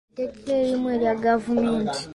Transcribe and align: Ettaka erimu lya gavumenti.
Ettaka 0.23 0.51
erimu 0.61 0.89
lya 0.99 1.13
gavumenti. 1.23 2.01